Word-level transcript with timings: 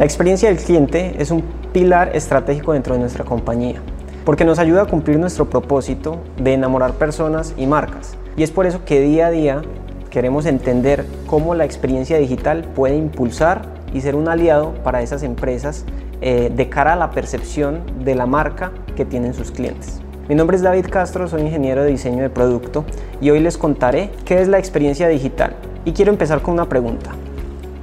La 0.00 0.06
experiencia 0.06 0.48
del 0.48 0.56
cliente 0.56 1.16
es 1.18 1.30
un 1.30 1.42
pilar 1.74 2.16
estratégico 2.16 2.72
dentro 2.72 2.94
de 2.94 3.00
nuestra 3.00 3.22
compañía, 3.22 3.82
porque 4.24 4.46
nos 4.46 4.58
ayuda 4.58 4.84
a 4.84 4.86
cumplir 4.86 5.18
nuestro 5.18 5.50
propósito 5.50 6.16
de 6.38 6.54
enamorar 6.54 6.94
personas 6.94 7.52
y 7.58 7.66
marcas. 7.66 8.16
Y 8.34 8.42
es 8.42 8.50
por 8.50 8.64
eso 8.64 8.82
que 8.86 9.02
día 9.02 9.26
a 9.26 9.30
día 9.30 9.60
queremos 10.08 10.46
entender 10.46 11.04
cómo 11.26 11.54
la 11.54 11.66
experiencia 11.66 12.16
digital 12.16 12.64
puede 12.74 12.96
impulsar 12.96 13.60
y 13.92 14.00
ser 14.00 14.14
un 14.14 14.26
aliado 14.28 14.72
para 14.82 15.02
esas 15.02 15.22
empresas 15.22 15.84
eh, 16.22 16.50
de 16.50 16.70
cara 16.70 16.94
a 16.94 16.96
la 16.96 17.10
percepción 17.10 17.82
de 18.02 18.14
la 18.14 18.24
marca 18.24 18.72
que 18.96 19.04
tienen 19.04 19.34
sus 19.34 19.50
clientes. 19.50 20.00
Mi 20.30 20.34
nombre 20.34 20.56
es 20.56 20.62
David 20.62 20.86
Castro, 20.90 21.28
soy 21.28 21.42
ingeniero 21.42 21.82
de 21.82 21.90
diseño 21.90 22.22
de 22.22 22.30
producto 22.30 22.86
y 23.20 23.28
hoy 23.28 23.40
les 23.40 23.58
contaré 23.58 24.12
qué 24.24 24.40
es 24.40 24.48
la 24.48 24.58
experiencia 24.58 25.08
digital. 25.08 25.56
Y 25.84 25.92
quiero 25.92 26.10
empezar 26.10 26.40
con 26.40 26.54
una 26.54 26.70
pregunta. 26.70 27.10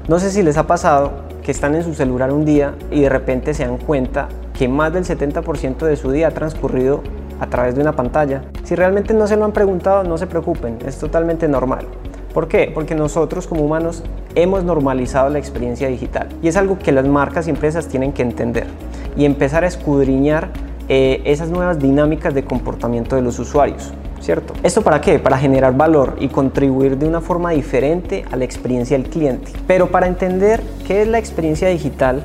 No 0.07 0.17
sé 0.17 0.31
si 0.31 0.41
les 0.41 0.57
ha 0.57 0.65
pasado 0.65 1.26
que 1.47 1.51
están 1.53 1.75
en 1.75 1.83
su 1.85 1.93
celular 1.93 2.33
un 2.33 2.43
día 2.43 2.75
y 2.91 2.99
de 2.99 3.07
repente 3.07 3.53
se 3.53 3.65
dan 3.65 3.77
cuenta 3.77 4.27
que 4.59 4.67
más 4.67 4.91
del 4.91 5.05
70% 5.05 5.77
de 5.77 5.95
su 5.95 6.11
día 6.11 6.27
ha 6.27 6.31
transcurrido 6.31 7.03
a 7.39 7.47
través 7.47 7.73
de 7.73 7.79
una 7.79 7.93
pantalla. 7.93 8.41
Si 8.65 8.75
realmente 8.75 9.13
no 9.13 9.27
se 9.27 9.37
lo 9.37 9.45
han 9.45 9.53
preguntado, 9.53 10.03
no 10.03 10.17
se 10.17 10.27
preocupen, 10.27 10.77
es 10.85 10.97
totalmente 10.97 11.47
normal. 11.47 11.85
¿Por 12.33 12.49
qué? 12.49 12.69
Porque 12.75 12.95
nosotros 12.95 13.47
como 13.47 13.61
humanos 13.61 14.03
hemos 14.35 14.65
normalizado 14.65 15.29
la 15.29 15.39
experiencia 15.39 15.87
digital 15.87 16.27
y 16.43 16.49
es 16.49 16.57
algo 16.57 16.77
que 16.79 16.91
las 16.91 17.07
marcas 17.07 17.47
y 17.47 17.51
empresas 17.51 17.87
tienen 17.87 18.11
que 18.11 18.23
entender 18.23 18.67
y 19.15 19.23
empezar 19.23 19.63
a 19.63 19.67
escudriñar 19.67 20.49
eh, 20.89 21.21
esas 21.23 21.47
nuevas 21.47 21.79
dinámicas 21.79 22.33
de 22.33 22.43
comportamiento 22.43 23.15
de 23.15 23.21
los 23.21 23.39
usuarios. 23.39 23.93
¿Cierto? 24.19 24.53
¿Esto 24.63 24.81
para 24.81 25.01
qué? 25.01 25.19
Para 25.19 25.37
generar 25.37 25.75
valor 25.75 26.15
y 26.19 26.27
contribuir 26.27 26.97
de 26.97 27.07
una 27.07 27.21
forma 27.21 27.51
diferente 27.51 28.25
a 28.31 28.35
la 28.35 28.45
experiencia 28.45 28.97
del 28.97 29.09
cliente. 29.09 29.51
Pero 29.67 29.87
para 29.89 30.07
entender 30.07 30.61
qué 30.85 31.01
es 31.01 31.07
la 31.07 31.19
experiencia 31.19 31.69
digital, 31.69 32.23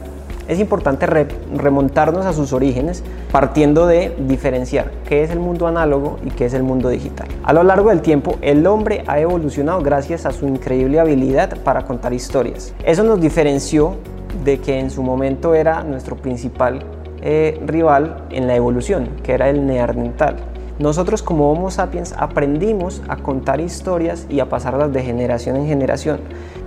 es 0.48 0.58
importante 0.58 1.06
remontarnos 1.06 2.26
a 2.26 2.32
sus 2.32 2.52
orígenes 2.52 3.02
partiendo 3.30 3.86
de 3.86 4.14
diferenciar 4.26 4.90
qué 5.08 5.22
es 5.22 5.30
el 5.30 5.38
mundo 5.38 5.66
análogo 5.66 6.18
y 6.24 6.30
qué 6.30 6.46
es 6.46 6.54
el 6.54 6.62
mundo 6.62 6.88
digital. 6.88 7.28
A 7.44 7.52
lo 7.52 7.62
largo 7.62 7.90
del 7.90 8.02
tiempo, 8.02 8.36
el 8.42 8.66
hombre 8.66 9.04
ha 9.06 9.20
evolucionado 9.20 9.80
gracias 9.82 10.26
a 10.26 10.32
su 10.32 10.46
increíble 10.46 11.00
habilidad 11.00 11.56
para 11.62 11.84
contar 11.84 12.12
historias. 12.12 12.74
Eso 12.84 13.04
nos 13.04 13.20
diferenció 13.20 13.96
de 14.44 14.58
que 14.58 14.78
en 14.78 14.90
su 14.90 15.02
momento 15.02 15.54
era 15.54 15.84
nuestro 15.84 16.16
principal 16.16 16.80
eh, 17.22 17.60
rival 17.64 18.24
en 18.30 18.46
la 18.46 18.56
evolución, 18.56 19.08
que 19.22 19.32
era 19.32 19.48
el 19.48 19.64
neandertal. 19.66 20.51
Nosotros 20.82 21.22
como 21.22 21.52
Homo 21.52 21.70
sapiens 21.70 22.12
aprendimos 22.18 23.02
a 23.06 23.14
contar 23.14 23.60
historias 23.60 24.26
y 24.28 24.40
a 24.40 24.48
pasarlas 24.48 24.92
de 24.92 25.00
generación 25.04 25.54
en 25.54 25.68
generación. 25.68 26.18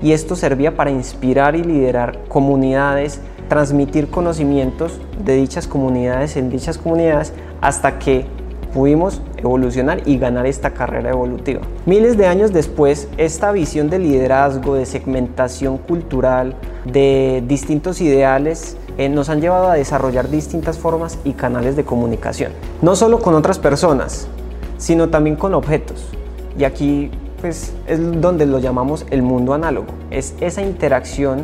Y 0.02 0.14
esto 0.14 0.38
servía 0.38 0.78
para 0.78 0.90
inspirar 0.90 1.54
y 1.58 1.66
liderar 1.66 2.24
comunidades, 2.30 3.20
transmitir 3.50 4.10
conocimientos 4.10 5.02
de 5.22 5.36
dichas 5.36 5.68
comunidades 5.68 6.38
en 6.38 6.50
dichas 6.50 6.78
comunidades 6.78 7.34
hasta 7.60 8.00
que 8.00 8.26
pudimos 8.74 9.22
evolucionar 9.46 10.02
y 10.06 10.18
ganar 10.18 10.46
esta 10.46 10.72
carrera 10.72 11.12
evolutiva. 11.12 11.62
Miles 11.86 12.18
de 12.18 12.28
años 12.28 12.52
después, 12.52 13.08
esta 13.18 13.52
visión 13.52 13.90
de 13.90 14.00
liderazgo, 14.00 14.76
de 14.76 14.86
segmentación 14.86 15.78
cultural, 15.78 16.56
de 16.86 17.44
distintos 17.48 18.02
ideales, 18.02 18.78
eh, 18.98 19.10
nos 19.10 19.30
han 19.30 19.42
llevado 19.42 19.70
a 19.70 19.76
desarrollar 19.76 20.30
distintas 20.30 20.78
formas 20.78 21.20
y 21.24 21.34
canales 21.34 21.76
de 21.76 21.84
comunicación. 21.84 22.52
No 22.82 22.96
solo 22.96 23.20
con 23.20 23.36
otras 23.36 23.60
personas, 23.60 24.28
sino 24.78 25.10
también 25.10 25.36
con 25.36 25.54
objetos. 25.54 26.08
Y 26.58 26.64
aquí 26.64 27.12
pues 27.42 27.74
es 27.86 28.22
donde 28.22 28.46
lo 28.46 28.60
llamamos 28.60 29.06
el 29.12 29.22
mundo 29.22 29.54
análogo. 29.54 29.88
Es 30.10 30.34
esa 30.40 30.62
interacción 30.62 31.44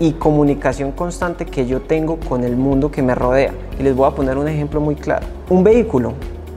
y 0.00 0.12
comunicación 0.12 0.92
constante 0.92 1.46
que 1.46 1.66
yo 1.66 1.82
tengo 1.82 2.18
con 2.18 2.44
el 2.44 2.56
mundo 2.56 2.90
que 2.90 3.02
me 3.02 3.14
rodea. 3.14 3.52
Y 3.78 3.82
les 3.82 3.94
voy 3.94 4.08
a 4.08 4.14
poner 4.14 4.38
un 4.38 4.48
ejemplo 4.48 4.80
muy 4.80 4.94
claro. 4.94 5.26
Un 5.50 5.64
vehículo 5.64 6.14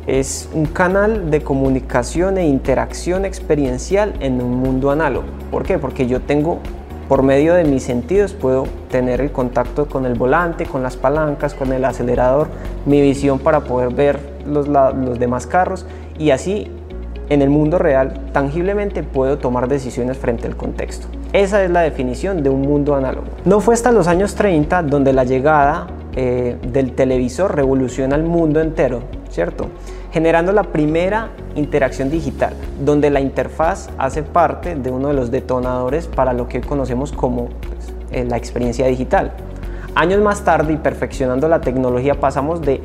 es 0.08 0.50
un 0.53 0.66
canal 0.66 1.29
de 1.29 1.41
comunicación 1.41 2.38
e 2.38 2.47
interacción 2.47 3.25
experiencial 3.25 4.13
en 4.22 4.41
un 4.41 4.56
mundo 4.56 4.90
análogo. 4.90 5.28
¿Por 5.51 5.63
qué? 5.63 5.78
Porque 5.78 6.07
yo 6.07 6.22
tengo, 6.22 6.59
por 7.09 7.23
medio 7.23 7.53
de 7.53 7.66
mis 7.66 7.84
sentidos, 7.84 8.34
puedo 8.34 8.68
tener 8.90 9.19
el 9.19 9.34
contacto 9.34 9.88
con 9.88 10.06
el 10.06 10.16
volante, 10.16 10.66
con 10.66 10.81
las 10.81 10.95
palancas, 10.95 11.53
con 11.53 11.73
el 11.73 11.84
acelerador, 11.84 12.47
mi 12.85 13.01
visión 13.01 13.38
para 13.38 13.66
poder 13.66 13.94
ver 13.94 14.19
los, 14.45 14.69
demás 15.19 15.45
carros 15.45 15.85
y 16.18 16.31
así 16.31 16.72
en 17.29 17.41
el 17.41 17.50
mundo 17.50 17.78
real 17.78 18.31
tangiblemente 18.31 19.03
puedo 19.03 19.38
tomar 19.38 19.68
decisiones 19.68 20.18
frente 20.18 20.47
al 20.47 20.56
contexto. 20.56 21.07
Esa 21.34 21.66
es 21.66 21.69
la 21.69 21.81
definición 21.81 22.41
de 22.44 22.50
un 22.50 22.62
mundo 22.62 22.95
análogo. 22.95 23.28
No 23.44 23.59
fue 23.59 23.74
hasta 23.74 23.91
los 23.91 24.07
años 24.07 24.35
30 24.35 24.84
donde 24.84 25.12
la 25.12 25.25
llegada 25.25 25.88
eh, 26.16 26.56
del 26.72 26.94
televisor 26.94 27.53
revoluciona 27.53 28.16
el 28.16 28.24
mundo 28.24 28.62
entero, 28.62 29.01
¿cierto? 29.29 29.68
Generando 30.12 30.51
la 30.53 30.63
primera 30.63 31.31
interacción 31.56 32.09
digital, 32.09 32.53
donde 32.84 33.09
la 33.09 33.19
interfaz 33.19 33.90
hace 33.97 34.23
parte 34.23 34.75
de 34.75 34.90
uno 34.90 35.09
de 35.09 35.13
los 35.13 35.31
detonadores 35.31 36.07
para 36.07 36.34
lo 36.34 36.47
que 36.47 36.62
conocemos 36.62 37.12
como 37.12 37.45
pues, 37.45 37.94
eh, 38.12 38.25
la 38.25 38.38
experiencia 38.38 38.88
digital. 38.88 39.34
Años 39.95 40.22
más 40.22 40.44
tarde 40.44 40.73
y 40.73 40.78
perfeccionando 40.78 41.47
la 41.47 41.62
tecnología 41.62 42.19
pasamos 42.19 42.62
de 42.62 42.81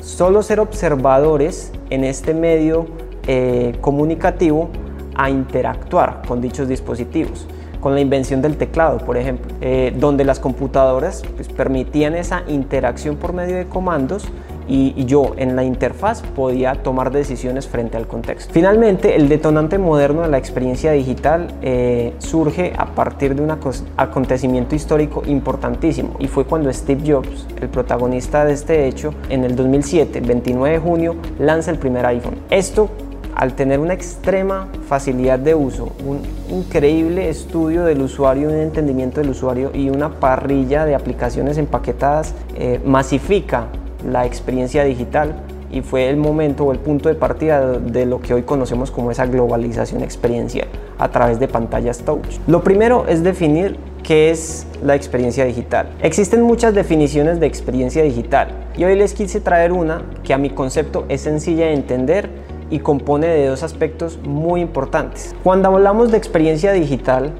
solo 0.00 0.42
ser 0.42 0.60
observadores 0.60 1.72
en 1.90 2.04
este 2.04 2.34
medio 2.34 2.86
eh, 3.26 3.76
comunicativo 3.80 4.68
a 5.14 5.30
interactuar 5.30 6.22
con 6.26 6.40
dichos 6.40 6.68
dispositivos 6.68 7.46
con 7.80 7.94
la 7.94 8.00
invención 8.00 8.42
del 8.42 8.56
teclado, 8.56 8.98
por 8.98 9.16
ejemplo, 9.16 9.54
eh, 9.60 9.94
donde 9.96 10.24
las 10.24 10.40
computadoras 10.40 11.22
pues, 11.36 11.48
permitían 11.48 12.14
esa 12.14 12.42
interacción 12.48 13.16
por 13.16 13.32
medio 13.32 13.56
de 13.56 13.66
comandos 13.66 14.24
y, 14.68 15.04
yo 15.06 15.32
en 15.36 15.56
la 15.56 15.64
interfaz 15.64 16.22
podía 16.22 16.74
tomar 16.74 17.10
decisiones 17.10 17.66
frente 17.66 17.96
al 17.96 18.06
contexto. 18.06 18.52
Finalmente, 18.52 19.16
el 19.16 19.28
detonante 19.28 19.78
moderno 19.78 20.22
de 20.22 20.28
la 20.28 20.38
experiencia 20.38 20.92
digital 20.92 21.48
eh, 21.62 22.12
surge 22.18 22.72
a 22.76 22.86
partir 22.86 23.34
de 23.34 23.42
un 23.42 23.50
acontecimiento 23.96 24.74
histórico 24.74 25.22
importantísimo 25.26 26.16
y 26.18 26.28
fue 26.28 26.44
cuando 26.44 26.72
Steve 26.72 27.02
Jobs, 27.10 27.46
el 27.60 27.68
protagonista 27.68 28.44
de 28.44 28.52
este 28.52 28.86
hecho, 28.86 29.14
en 29.30 29.44
el 29.44 29.56
2007, 29.56 30.20
29 30.20 30.74
de 30.74 30.80
junio, 30.80 31.16
lanza 31.38 31.70
el 31.70 31.78
primer 31.78 32.04
iPhone. 32.06 32.36
Esto 32.50 32.90
al 33.38 33.54
tener 33.54 33.78
una 33.78 33.94
extrema 33.94 34.66
facilidad 34.88 35.38
de 35.38 35.54
uso, 35.54 35.92
un 36.04 36.20
increíble 36.50 37.28
estudio 37.28 37.84
del 37.84 38.02
usuario, 38.02 38.48
un 38.48 38.56
entendimiento 38.56 39.20
del 39.20 39.30
usuario 39.30 39.70
y 39.72 39.90
una 39.90 40.10
parrilla 40.10 40.84
de 40.84 40.96
aplicaciones 40.96 41.56
empaquetadas, 41.56 42.34
eh, 42.56 42.80
masifica 42.84 43.68
la 44.04 44.26
experiencia 44.26 44.84
digital 44.84 45.34
y 45.70 45.82
fue 45.82 46.08
el 46.08 46.16
momento 46.16 46.64
o 46.64 46.72
el 46.72 46.78
punto 46.78 47.08
de 47.08 47.14
partida 47.14 47.78
de 47.78 48.06
lo 48.06 48.20
que 48.20 48.34
hoy 48.34 48.42
conocemos 48.42 48.90
como 48.90 49.10
esa 49.10 49.26
globalización 49.26 50.02
experiencial 50.02 50.68
a 50.98 51.10
través 51.10 51.38
de 51.38 51.48
pantallas 51.48 51.98
touch. 51.98 52.38
Lo 52.46 52.62
primero 52.62 53.06
es 53.06 53.22
definir 53.22 53.76
qué 54.02 54.30
es 54.30 54.66
la 54.82 54.94
experiencia 54.94 55.44
digital. 55.44 55.90
Existen 56.02 56.42
muchas 56.42 56.74
definiciones 56.74 57.40
de 57.40 57.46
experiencia 57.46 58.02
digital 58.02 58.48
y 58.76 58.84
hoy 58.84 58.96
les 58.96 59.12
quise 59.12 59.40
traer 59.40 59.72
una 59.72 60.02
que 60.24 60.32
a 60.32 60.38
mi 60.38 60.50
concepto 60.50 61.04
es 61.08 61.20
sencilla 61.20 61.66
de 61.66 61.74
entender 61.74 62.30
y 62.70 62.80
compone 62.80 63.26
de 63.26 63.46
dos 63.46 63.62
aspectos 63.62 64.18
muy 64.24 64.60
importantes. 64.60 65.34
Cuando 65.42 65.68
hablamos 65.68 66.10
de 66.10 66.18
experiencia 66.18 66.72
digital, 66.72 67.32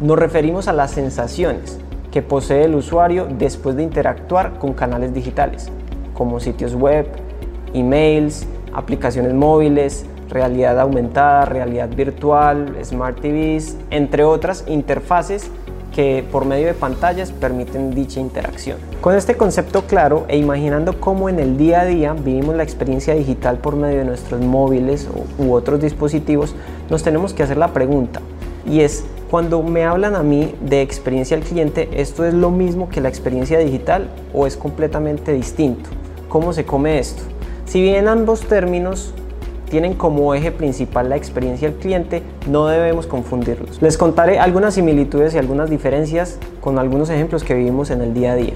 nos 0.00 0.18
referimos 0.18 0.68
a 0.68 0.72
las 0.72 0.90
sensaciones 0.90 1.78
que 2.10 2.22
posee 2.22 2.64
el 2.64 2.74
usuario 2.74 3.26
después 3.38 3.76
de 3.76 3.82
interactuar 3.82 4.58
con 4.58 4.74
canales 4.74 5.12
digitales, 5.12 5.70
como 6.16 6.40
sitios 6.40 6.74
web, 6.74 7.06
emails, 7.74 8.46
aplicaciones 8.72 9.34
móviles, 9.34 10.06
realidad 10.28 10.80
aumentada, 10.80 11.44
realidad 11.44 11.88
virtual, 11.94 12.76
smart 12.82 13.20
TVs, 13.20 13.76
entre 13.90 14.24
otras 14.24 14.64
interfaces 14.66 15.50
que 15.94 16.24
por 16.30 16.44
medio 16.44 16.66
de 16.66 16.74
pantallas 16.74 17.32
permiten 17.32 17.94
dicha 17.94 18.20
interacción. 18.20 18.76
Con 19.00 19.14
este 19.14 19.36
concepto 19.36 19.86
claro 19.86 20.26
e 20.28 20.36
imaginando 20.36 21.00
cómo 21.00 21.28
en 21.28 21.38
el 21.40 21.56
día 21.56 21.80
a 21.80 21.84
día 21.86 22.12
vivimos 22.12 22.54
la 22.54 22.64
experiencia 22.64 23.14
digital 23.14 23.58
por 23.58 23.76
medio 23.76 24.00
de 24.00 24.04
nuestros 24.04 24.40
móviles 24.40 25.08
u 25.38 25.52
otros 25.52 25.80
dispositivos, 25.80 26.54
nos 26.90 27.02
tenemos 27.02 27.32
que 27.32 27.42
hacer 27.42 27.56
la 27.56 27.68
pregunta 27.72 28.20
y 28.68 28.80
es, 28.80 29.04
cuando 29.30 29.62
me 29.62 29.84
hablan 29.84 30.14
a 30.16 30.22
mí 30.22 30.54
de 30.60 30.82
experiencia 30.82 31.36
al 31.36 31.42
cliente, 31.42 31.88
¿esto 31.92 32.24
es 32.24 32.34
lo 32.34 32.50
mismo 32.50 32.88
que 32.88 33.00
la 33.00 33.08
experiencia 33.08 33.58
digital 33.58 34.08
o 34.34 34.46
es 34.46 34.56
completamente 34.56 35.32
distinto? 35.32 35.88
¿Cómo 36.28 36.52
se 36.52 36.64
come 36.64 36.98
esto? 36.98 37.22
Si 37.66 37.80
bien 37.80 38.08
ambos 38.08 38.40
términos 38.40 39.14
tienen 39.70 39.94
como 39.94 40.34
eje 40.34 40.50
principal 40.50 41.08
la 41.08 41.16
experiencia 41.16 41.68
del 41.68 41.78
cliente, 41.78 42.22
no 42.48 42.66
debemos 42.66 43.06
confundirlos. 43.06 43.80
Les 43.80 43.96
contaré 43.96 44.38
algunas 44.38 44.74
similitudes 44.74 45.34
y 45.34 45.38
algunas 45.38 45.70
diferencias 45.70 46.38
con 46.60 46.78
algunos 46.78 47.10
ejemplos 47.10 47.44
que 47.44 47.54
vivimos 47.54 47.90
en 47.90 48.02
el 48.02 48.12
día 48.12 48.32
a 48.32 48.36
día. 48.36 48.54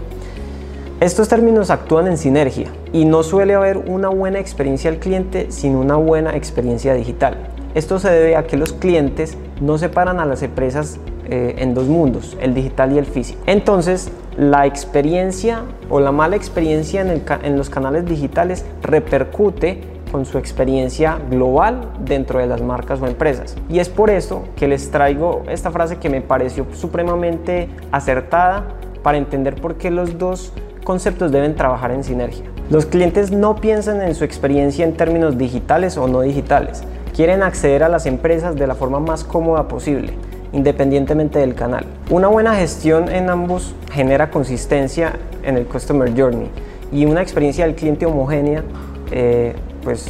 Estos 1.00 1.28
términos 1.28 1.70
actúan 1.70 2.08
en 2.08 2.18
sinergia 2.18 2.66
y 2.92 3.04
no 3.04 3.22
suele 3.22 3.54
haber 3.54 3.78
una 3.78 4.08
buena 4.08 4.40
experiencia 4.40 4.90
al 4.90 4.98
cliente 4.98 5.50
sin 5.50 5.76
una 5.76 5.96
buena 5.96 6.36
experiencia 6.36 6.92
digital. 6.94 7.36
Esto 7.74 8.00
se 8.00 8.10
debe 8.10 8.36
a 8.36 8.46
que 8.46 8.56
los 8.56 8.72
clientes 8.72 9.38
no 9.60 9.78
separan 9.78 10.18
a 10.18 10.26
las 10.26 10.42
empresas 10.42 10.98
eh, 11.30 11.54
en 11.58 11.74
dos 11.74 11.86
mundos, 11.86 12.36
el 12.40 12.54
digital 12.54 12.92
y 12.92 12.98
el 12.98 13.06
físico. 13.06 13.40
Entonces, 13.46 14.10
la 14.36 14.66
experiencia 14.66 15.62
o 15.88 16.00
la 16.00 16.12
mala 16.12 16.36
experiencia 16.36 17.00
en, 17.00 17.22
en 17.42 17.56
los 17.56 17.70
canales 17.70 18.04
digitales 18.04 18.64
repercute 18.82 19.80
con 20.10 20.26
su 20.26 20.38
experiencia 20.38 21.18
global 21.30 21.88
dentro 22.00 22.40
de 22.40 22.46
las 22.46 22.60
marcas 22.60 23.00
o 23.00 23.06
empresas. 23.06 23.56
Y 23.68 23.78
es 23.78 23.88
por 23.88 24.10
eso 24.10 24.44
que 24.56 24.66
les 24.66 24.90
traigo 24.90 25.44
esta 25.48 25.70
frase 25.70 25.98
que 25.98 26.10
me 26.10 26.20
pareció 26.20 26.66
supremamente 26.72 27.68
acertada 27.92 28.64
para 29.02 29.18
entender 29.18 29.54
por 29.54 29.76
qué 29.76 29.90
los 29.90 30.18
dos 30.18 30.52
conceptos 30.84 31.30
deben 31.30 31.54
trabajar 31.54 31.92
en 31.92 32.04
sinergia. 32.04 32.44
Los 32.70 32.86
clientes 32.86 33.30
no 33.30 33.56
piensan 33.56 34.02
en 34.02 34.14
su 34.14 34.24
experiencia 34.24 34.84
en 34.84 34.94
términos 34.94 35.38
digitales 35.38 35.96
o 35.96 36.08
no 36.08 36.20
digitales. 36.20 36.82
Quieren 37.14 37.42
acceder 37.42 37.82
a 37.82 37.88
las 37.88 38.06
empresas 38.06 38.56
de 38.56 38.66
la 38.66 38.74
forma 38.74 39.00
más 39.00 39.24
cómoda 39.24 39.68
posible, 39.68 40.14
independientemente 40.52 41.38
del 41.38 41.54
canal. 41.54 41.84
Una 42.10 42.28
buena 42.28 42.54
gestión 42.54 43.08
en 43.08 43.30
ambos 43.30 43.74
genera 43.92 44.30
consistencia 44.30 45.14
en 45.42 45.56
el 45.56 45.66
Customer 45.66 46.12
Journey 46.16 46.50
y 46.92 47.04
una 47.04 47.22
experiencia 47.22 47.66
del 47.66 47.74
cliente 47.74 48.06
homogénea 48.06 48.64
eh, 49.10 49.54
pues 49.82 50.08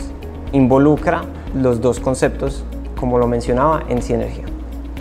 involucra 0.53 1.23
los 1.55 1.81
dos 1.81 2.01
conceptos, 2.01 2.65
como 2.99 3.19
lo 3.19 3.27
mencionaba, 3.27 3.85
en 3.89 4.03
sinergia. 4.03 4.45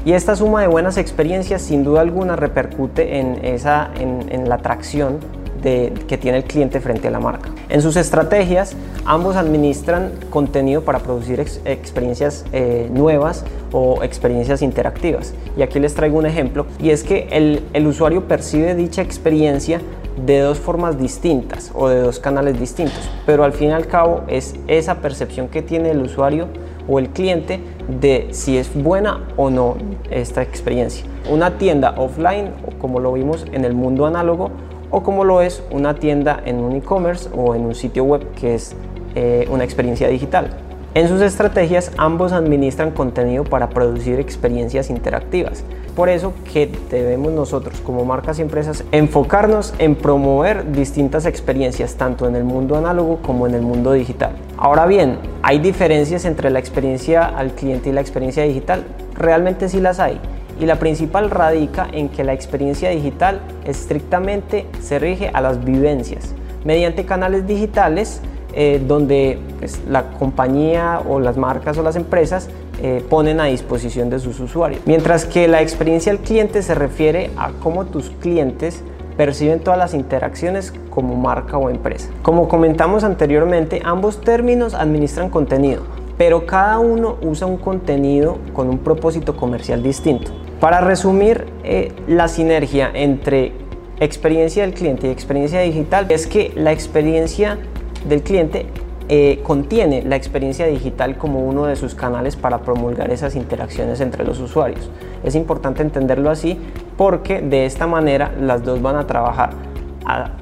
Y 0.05 0.13
esta 0.13 0.35
suma 0.35 0.61
de 0.61 0.67
buenas 0.67 0.97
experiencias 0.97 1.61
sin 1.61 1.83
duda 1.83 2.01
alguna 2.01 2.35
repercute 2.35 3.19
en, 3.19 3.43
esa, 3.43 3.89
en, 3.99 4.47
la 4.47 4.55
atracción 4.55 5.17
que 5.61 6.17
tiene 6.19 6.37
el 6.37 6.45
cliente 6.45 6.79
frente 6.79 7.09
a 7.09 7.11
la 7.11 7.19
marca. 7.19 7.49
En 7.67 7.81
sus 7.81 7.97
estrategias, 7.97 8.75
ambos 9.09 9.35
administran 9.35 10.11
contenido 10.29 10.83
para 10.83 10.99
producir 10.99 11.39
experiencias 11.39 12.45
eh, 12.53 12.87
nuevas 12.93 13.43
o 13.71 14.03
experiencias 14.03 14.61
interactivas. 14.61 15.33
Y 15.57 15.63
aquí 15.63 15.79
les 15.79 15.95
traigo 15.95 16.19
un 16.19 16.27
ejemplo, 16.27 16.67
y 16.79 16.91
es 16.91 17.03
que 17.03 17.27
el, 17.31 17.63
el 17.73 17.87
usuario 17.87 18.27
percibe 18.27 18.75
dicha 18.75 19.01
experiencia 19.01 19.81
de 20.27 20.41
dos 20.41 20.59
formas 20.59 20.99
distintas 20.99 21.71
o 21.73 21.89
de 21.89 22.01
dos 22.01 22.19
canales 22.19 22.59
distintos, 22.59 23.09
pero 23.25 23.43
al 23.43 23.53
fin 23.53 23.69
y 23.69 23.71
al 23.71 23.87
cabo 23.87 24.21
es 24.27 24.53
esa 24.67 25.01
percepción 25.01 25.47
que 25.47 25.63
tiene 25.63 25.89
el 25.89 26.01
usuario 26.01 26.47
o 26.87 26.99
el 26.99 27.09
cliente 27.09 27.61
de 27.99 28.27
si 28.29 28.59
es 28.59 28.71
buena 28.75 29.25
o 29.37 29.49
no 29.49 29.77
esta 30.11 30.43
experiencia. 30.43 31.03
Una 31.27 31.57
tienda 31.57 31.95
offline, 31.97 32.51
como 32.79 32.99
lo 32.99 33.13
vimos 33.13 33.47
en 33.53 33.65
el 33.65 33.73
mundo 33.73 34.05
análogo, 34.05 34.51
o 34.91 35.03
como 35.03 35.23
lo 35.23 35.41
es 35.41 35.63
una 35.71 35.95
tienda 35.95 36.41
en 36.45 36.57
un 36.57 36.75
e-commerce 36.75 37.29
o 37.35 37.55
en 37.55 37.65
un 37.65 37.75
sitio 37.75 38.03
web 38.03 38.31
que 38.33 38.55
es 38.55 38.75
eh, 39.15 39.47
una 39.49 39.63
experiencia 39.63 40.07
digital. 40.07 40.49
En 40.95 41.07
sus 41.07 41.21
estrategias 41.21 41.91
ambos 41.97 42.31
administran 42.31 42.89
contenido 42.89 43.43
para 43.43 43.69
producir 43.69 44.19
experiencias 44.19 44.89
interactivas. 44.89 45.63
Por 45.95 46.09
eso 46.09 46.33
que 46.51 46.71
debemos 46.89 47.31
nosotros 47.31 47.79
como 47.81 48.05
marcas 48.05 48.39
y 48.39 48.41
empresas 48.41 48.83
enfocarnos 48.91 49.75
en 49.77 49.95
promover 49.95 50.71
distintas 50.71 51.27
experiencias 51.27 51.93
tanto 51.95 52.27
en 52.27 52.35
el 52.35 52.43
mundo 52.43 52.75
análogo 52.75 53.19
como 53.21 53.45
en 53.45 53.53
el 53.53 53.61
mundo 53.61 53.93
digital. 53.93 54.31
Ahora 54.57 54.87
bien, 54.87 55.19
¿hay 55.43 55.59
diferencias 55.59 56.25
entre 56.25 56.49
la 56.49 56.57
experiencia 56.57 57.23
al 57.23 57.51
cliente 57.51 57.89
y 57.89 57.91
la 57.91 58.01
experiencia 58.01 58.43
digital? 58.43 58.83
Realmente 59.13 59.69
sí 59.69 59.79
las 59.79 59.99
hay. 59.99 60.19
Y 60.59 60.65
la 60.65 60.79
principal 60.79 61.29
radica 61.29 61.87
en 61.91 62.09
que 62.09 62.23
la 62.23 62.33
experiencia 62.33 62.89
digital 62.89 63.41
estrictamente 63.63 64.65
se 64.81 64.97
rige 64.97 65.29
a 65.33 65.41
las 65.41 65.63
vivencias 65.63 66.33
mediante 66.65 67.05
canales 67.05 67.47
digitales 67.47 68.21
eh, 68.61 68.83
donde 68.85 69.39
pues, 69.57 69.79
la 69.87 70.11
compañía 70.19 71.01
o 71.07 71.21
las 71.21 71.37
marcas 71.37 71.77
o 71.77 71.81
las 71.81 71.95
empresas 71.95 72.49
eh, 72.83 73.01
ponen 73.09 73.39
a 73.39 73.45
disposición 73.45 74.09
de 74.09 74.19
sus 74.19 74.37
usuarios. 74.41 74.81
Mientras 74.85 75.23
que 75.23 75.47
la 75.47 75.61
experiencia 75.61 76.11
del 76.11 76.21
cliente 76.21 76.61
se 76.61 76.75
refiere 76.75 77.29
a 77.37 77.53
cómo 77.63 77.85
tus 77.85 78.09
clientes 78.09 78.83
perciben 79.15 79.61
todas 79.61 79.79
las 79.79 79.93
interacciones 79.93 80.73
como 80.89 81.15
marca 81.15 81.57
o 81.57 81.69
empresa. 81.69 82.09
Como 82.21 82.49
comentamos 82.49 83.05
anteriormente, 83.05 83.81
ambos 83.85 84.19
términos 84.19 84.73
administran 84.73 85.29
contenido, 85.29 85.83
pero 86.17 86.45
cada 86.45 86.79
uno 86.79 87.15
usa 87.21 87.47
un 87.47 87.55
contenido 87.55 88.39
con 88.51 88.67
un 88.67 88.79
propósito 88.79 89.37
comercial 89.37 89.81
distinto. 89.81 90.33
Para 90.59 90.81
resumir, 90.81 91.45
eh, 91.63 91.93
la 92.09 92.27
sinergia 92.27 92.91
entre 92.93 93.53
experiencia 94.01 94.63
del 94.63 94.73
cliente 94.73 95.07
y 95.07 95.11
experiencia 95.11 95.61
digital 95.61 96.07
es 96.09 96.27
que 96.27 96.51
la 96.57 96.73
experiencia 96.73 97.57
del 98.05 98.21
cliente 98.21 98.65
eh, 99.11 99.39
contiene 99.41 100.03
la 100.03 100.15
experiencia 100.15 100.67
digital 100.67 101.17
como 101.17 101.39
uno 101.39 101.65
de 101.65 101.75
sus 101.75 101.95
canales 101.95 102.35
para 102.35 102.59
promulgar 102.59 103.11
esas 103.11 103.35
interacciones 103.35 104.01
entre 104.01 104.23
los 104.23 104.39
usuarios. 104.39 104.89
Es 105.23 105.33
importante 105.33 105.81
entenderlo 105.81 106.29
así 106.29 106.59
porque 106.95 107.41
de 107.41 107.65
esta 107.65 107.87
manera 107.87 108.31
las 108.39 108.63
dos 108.63 108.81
van 108.81 108.97
a 108.97 109.07
trabajar 109.07 109.49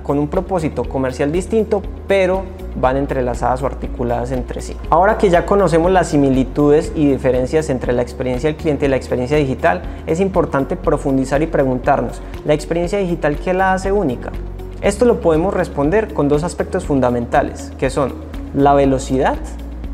con 0.03 0.17
un 0.17 0.27
propósito 0.27 0.83
comercial 0.85 1.31
distinto, 1.31 1.81
pero 2.07 2.43
van 2.79 2.95
entrelazadas 2.95 3.61
o 3.63 3.65
articuladas 3.65 4.31
entre 4.31 4.61
sí. 4.61 4.75
Ahora 4.89 5.17
que 5.17 5.29
ya 5.29 5.45
conocemos 5.45 5.91
las 5.91 6.09
similitudes 6.09 6.91
y 6.95 7.07
diferencias 7.07 7.69
entre 7.69 7.91
la 7.91 8.01
experiencia 8.01 8.49
del 8.49 8.57
cliente 8.57 8.85
y 8.85 8.89
la 8.89 8.95
experiencia 8.95 9.37
digital, 9.37 9.81
es 10.05 10.19
importante 10.19 10.75
profundizar 10.75 11.41
y 11.41 11.47
preguntarnos, 11.47 12.21
¿la 12.45 12.53
experiencia 12.53 12.99
digital 12.99 13.37
qué 13.37 13.53
la 13.53 13.73
hace 13.73 13.91
única? 13.91 14.31
Esto 14.81 15.05
lo 15.05 15.21
podemos 15.21 15.55
responder 15.55 16.13
con 16.13 16.29
dos 16.29 16.43
aspectos 16.43 16.85
fundamentales, 16.85 17.71
que 17.79 17.89
son 17.89 18.13
la 18.53 18.75
velocidad 18.75 19.37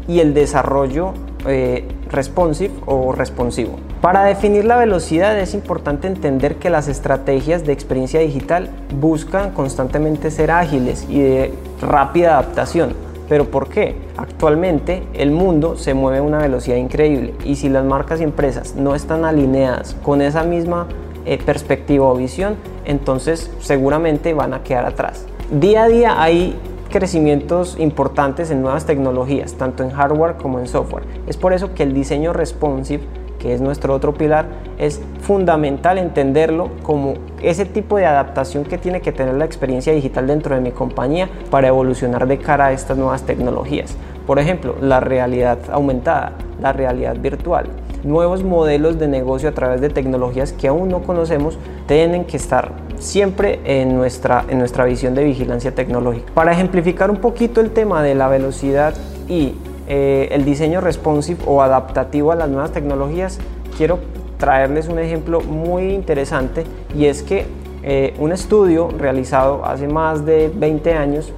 y 0.10 0.20
el 0.20 0.34
desarrollo 0.34 1.14
eh, 1.48 1.88
responsive 2.10 2.74
o 2.86 3.14
responsivo. 3.14 3.78
Para 4.02 4.26
definir 4.26 4.66
la 4.66 4.76
velocidad 4.76 5.40
es 5.40 5.54
importante 5.54 6.08
entender 6.08 6.56
que 6.56 6.70
las 6.70 6.90
estrategias 6.90 7.66
de 7.66 7.72
experiencia 7.72 8.20
digital 8.20 8.70
buscan 9.00 9.52
constantemente 9.52 10.30
ser 10.32 10.52
ágiles 10.52 11.06
y 11.10 11.22
de 11.22 11.54
rápida 11.82 12.34
adaptación. 12.34 12.94
¿Pero 13.30 13.50
por 13.50 13.70
qué? 13.70 13.96
Actualmente 14.18 15.04
el 15.14 15.32
mundo 15.32 15.78
se 15.78 15.94
mueve 15.94 16.18
a 16.18 16.24
una 16.24 16.40
velocidad 16.40 16.76
increíble 16.76 17.34
y 17.46 17.56
si 17.56 17.70
las 17.70 17.86
marcas 17.86 18.20
y 18.20 18.24
empresas 18.24 18.76
no 18.76 18.96
están 18.96 19.24
alineadas 19.24 19.96
con 20.04 20.22
esa 20.22 20.44
misma 20.44 20.88
eh, 21.26 21.40
perspectiva 21.44 22.06
o 22.06 22.16
visión, 22.16 22.56
entonces 22.86 23.52
seguramente 23.60 24.34
van 24.34 24.54
a 24.54 24.64
quedar 24.64 24.86
atrás. 24.86 25.26
Día 25.52 25.84
a 25.84 25.88
día 25.88 26.22
hay 26.22 26.56
crecimientos 26.90 27.76
importantes 27.80 28.52
en 28.52 28.62
nuevas 28.62 28.86
tecnologías, 28.86 29.56
tanto 29.56 29.84
en 29.84 29.90
hardware 29.90 30.36
como 30.36 30.60
en 30.60 30.68
software. 30.68 31.04
Es 31.26 31.38
por 31.38 31.54
eso 31.54 31.74
que 31.74 31.84
el 31.84 31.94
diseño 31.94 32.34
responsive, 32.34 33.04
que 33.40 33.54
es 33.54 33.62
nuestro 33.62 33.94
otro 33.94 34.14
pilar, 34.14 34.46
es 34.78 35.02
fundamental 35.22 35.98
entenderlo 35.98 36.70
como 36.84 37.16
ese 37.42 37.66
tipo 37.66 37.98
de 37.98 38.06
adaptación 38.06 38.64
que 38.64 38.78
tiene 38.78 39.02
que 39.02 39.12
tener 39.12 39.34
la 39.34 39.46
experiencia 39.46 39.92
digital 39.92 40.28
dentro 40.28 40.54
de 40.54 40.62
mi 40.62 40.72
compañía 40.72 41.30
para 41.50 41.68
evolucionar 41.68 42.28
de 42.28 42.38
cara 42.38 42.68
a 42.68 42.72
estas 42.74 42.96
nuevas 42.96 43.24
tecnologías. 43.24 43.98
Por 44.28 44.40
ejemplo, 44.40 44.76
la 44.80 45.00
realidad 45.00 45.58
aumentada, 45.72 46.34
la 46.62 46.74
realidad 46.74 47.18
virtual, 47.18 47.66
nuevos 48.04 48.44
modelos 48.44 49.00
de 49.00 49.08
negocio 49.08 49.50
a 49.50 49.54
través 49.54 49.82
de 49.82 49.90
tecnologías 49.90 50.54
que 50.54 50.68
aún 50.68 50.90
no 50.90 51.04
conocemos 51.04 51.58
tienen 51.88 52.26
que 52.26 52.38
estar 52.38 52.72
siempre 53.00 53.60
en 53.66 53.96
nuestra, 53.96 54.46
en 54.48 54.60
nuestra 54.60 54.86
visión 54.86 55.16
de 55.16 55.24
vigilancia 55.24 55.74
tecnológica. 55.74 56.32
Para 56.34 56.54
ejemplificar 56.54 57.10
un 57.12 57.18
poquito 57.18 57.62
el 57.62 57.72
tema 57.72 58.02
de 58.04 58.16
la 58.16 58.28
velocidad 58.28 58.94
y 59.28 59.56
eh, 59.88 60.30
el 60.32 60.46
diseño 60.46 60.82
responsive 60.82 61.40
o 61.46 61.62
adaptativo 61.62 62.32
a 62.32 62.36
las 62.36 62.50
nuevas 62.50 62.72
tecnologías, 62.72 63.40
quiero 63.78 64.00
traerles 64.38 64.88
un 64.88 65.00
ejemplo 65.00 65.42
muy 65.42 65.94
interesante 65.94 66.64
y 66.96 67.06
es 67.06 67.24
que 67.24 67.46
eh, 67.84 68.14
un 68.20 68.32
estudio 68.32 68.90
realizado 68.98 69.66
hace 69.66 69.88
más 69.88 70.26
de 70.26 70.50
20 70.54 70.94
años 70.94 71.34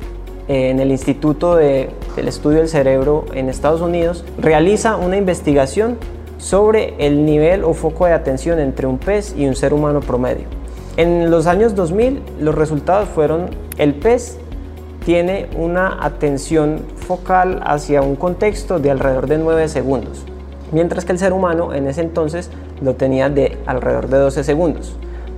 en 0.47 0.79
el 0.79 0.91
Instituto 0.91 1.55
del 1.55 1.89
Estudio 2.15 2.59
del 2.59 2.69
Cerebro 2.69 3.25
en 3.33 3.49
Estados 3.49 3.81
Unidos 3.81 4.23
realiza 4.37 4.95
una 4.95 5.17
investigación 5.17 5.97
sobre 6.45 6.93
el 6.99 7.25
nivel 7.25 7.63
o 7.63 7.73
foco 7.73 8.05
de 8.05 8.13
atención 8.13 8.59
entre 8.59 8.85
un 8.85 8.99
pez 8.99 9.33
y 9.35 9.47
un 9.47 9.55
ser 9.55 9.73
humano 9.73 10.01
promedio. 10.01 10.45
En 10.95 11.31
los 11.31 11.47
años 11.47 11.73
2000 11.73 12.21
los 12.39 12.53
resultados 12.53 13.09
fueron 13.09 13.49
el 13.79 13.95
pez 13.95 14.37
tiene 15.03 15.47
una 15.57 16.05
atención 16.05 16.81
focal 16.97 17.63
hacia 17.65 18.03
un 18.03 18.15
contexto 18.15 18.77
de 18.77 18.91
alrededor 18.91 19.25
de 19.25 19.39
9 19.39 19.67
segundos, 19.69 20.23
mientras 20.71 21.03
que 21.03 21.13
el 21.13 21.17
ser 21.17 21.33
humano 21.33 21.73
en 21.73 21.87
ese 21.87 22.01
entonces 22.01 22.51
lo 22.79 22.93
tenía 22.93 23.27
de 23.29 23.57
alrededor 23.65 24.07
de 24.07 24.17
12 24.17 24.43
segundos. 24.43 24.95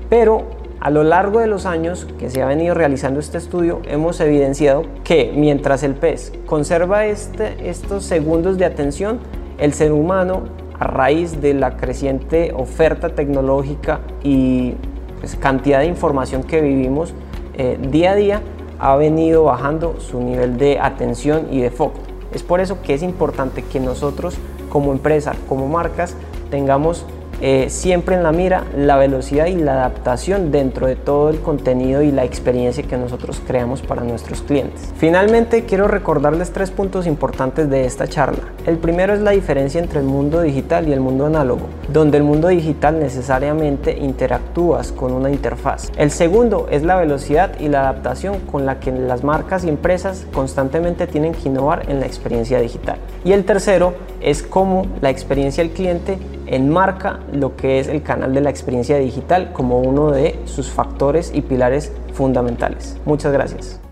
Pero 0.09 0.43
a 0.81 0.89
lo 0.89 1.03
largo 1.03 1.39
de 1.39 1.47
los 1.47 1.65
años 1.65 2.05
que 2.19 2.29
se 2.29 2.41
ha 2.41 2.47
venido 2.47 2.75
realizando 2.75 3.21
este 3.21 3.37
estudio, 3.37 3.81
hemos 3.85 4.19
evidenciado 4.19 4.83
que 5.05 5.31
mientras 5.33 5.83
el 5.83 5.95
pez 5.95 6.33
conserva 6.45 7.05
este, 7.05 7.69
estos 7.69 8.03
segundos 8.03 8.57
de 8.57 8.65
atención, 8.65 9.19
el 9.57 9.71
ser 9.71 9.93
humano 9.93 10.66
a 10.79 10.83
raíz 10.85 11.41
de 11.41 11.53
la 11.53 11.77
creciente 11.77 12.53
oferta 12.55 13.09
tecnológica 13.09 13.99
y 14.23 14.75
pues, 15.19 15.35
cantidad 15.35 15.79
de 15.79 15.87
información 15.87 16.43
que 16.43 16.61
vivimos 16.61 17.13
eh, 17.55 17.79
día 17.89 18.11
a 18.11 18.15
día, 18.15 18.41
ha 18.79 18.95
venido 18.95 19.43
bajando 19.43 19.99
su 19.99 20.21
nivel 20.21 20.57
de 20.57 20.79
atención 20.79 21.47
y 21.51 21.61
de 21.61 21.71
foco. 21.71 21.99
Es 22.31 22.43
por 22.43 22.59
eso 22.59 22.81
que 22.81 22.93
es 22.93 23.01
importante 23.01 23.63
que 23.63 23.79
nosotros 23.79 24.37
como 24.69 24.91
empresa, 24.91 25.33
como 25.49 25.67
marcas, 25.67 26.15
tengamos 26.51 27.05
eh, 27.41 27.67
siempre 27.69 28.15
en 28.15 28.23
la 28.23 28.31
mira 28.31 28.63
la 28.75 28.97
velocidad 28.97 29.45
y 29.45 29.55
la 29.55 29.73
adaptación 29.73 30.51
dentro 30.51 30.87
de 30.87 30.95
todo 30.95 31.29
el 31.29 31.39
contenido 31.39 32.01
y 32.01 32.11
la 32.11 32.23
experiencia 32.23 32.83
que 32.83 32.97
nosotros 32.97 33.41
creamos 33.45 33.81
para 33.81 34.03
nuestros 34.03 34.41
clientes. 34.41 34.91
Finalmente, 34.97 35.65
quiero 35.65 35.87
recordarles 35.87 36.51
tres 36.51 36.71
puntos 36.71 37.05
importantes 37.05 37.69
de 37.69 37.85
esta 37.85 38.07
charla. 38.07 38.43
El 38.65 38.77
primero 38.77 39.13
es 39.13 39.21
la 39.21 39.31
diferencia 39.31 39.79
entre 39.79 39.99
el 39.99 40.05
mundo 40.05 40.41
digital 40.41 40.87
y 40.87 40.93
el 40.93 40.99
mundo 40.99 41.25
análogo, 41.25 41.67
donde 41.91 42.17
el 42.17 42.23
mundo 42.23 42.47
digital 42.47 42.99
necesariamente 42.99 43.97
interactúas 43.97 44.91
con 44.91 45.13
una 45.13 45.29
interfaz. 45.29 45.91
El 45.97 46.11
segundo 46.11 46.67
es 46.71 46.83
la 46.83 46.95
velocidad 46.95 47.59
y 47.59 47.67
la 47.69 47.81
adaptación 47.81 48.39
con 48.51 48.65
la 48.65 48.79
que 48.79 48.91
las 48.91 49.23
marcas 49.23 49.63
y 49.63 49.69
empresas 49.69 50.25
constantemente 50.33 51.07
tienen 51.07 51.33
que 51.33 51.49
innovar 51.49 51.89
en 51.89 51.99
la 51.99 52.05
experiencia 52.05 52.59
digital. 52.59 52.97
Y 53.23 53.31
el 53.31 53.45
tercero 53.45 53.93
es 54.21 54.43
cómo 54.43 54.87
la 55.01 55.09
experiencia 55.09 55.63
del 55.63 55.73
cliente 55.73 56.17
enmarca 56.47 57.19
lo 57.31 57.55
que 57.55 57.79
es 57.79 57.87
el 57.87 58.03
canal 58.03 58.33
de 58.33 58.41
la 58.41 58.49
experiencia 58.49 58.97
digital 58.97 59.53
como 59.53 59.79
uno 59.79 60.11
de 60.11 60.39
sus 60.45 60.69
factores 60.69 61.31
y 61.33 61.41
pilares 61.41 61.91
fundamentales. 62.13 62.97
Muchas 63.05 63.31
gracias. 63.33 63.86